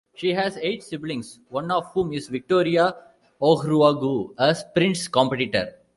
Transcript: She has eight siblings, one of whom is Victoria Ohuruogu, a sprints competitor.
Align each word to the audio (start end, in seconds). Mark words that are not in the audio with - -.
She 0.15 0.33
has 0.33 0.57
eight 0.63 0.81
siblings, 0.81 1.37
one 1.49 1.69
of 1.69 1.91
whom 1.93 2.11
is 2.11 2.27
Victoria 2.27 2.95
Ohuruogu, 3.39 4.33
a 4.35 4.55
sprints 4.55 5.07
competitor. 5.07 5.75